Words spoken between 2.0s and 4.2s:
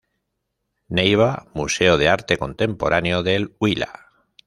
Arte Contemporáneo del Huila.